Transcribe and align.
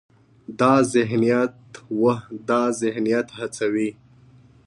دا 0.59 0.73
ذهنیت 3.01 3.27
هڅوي، 3.37 3.89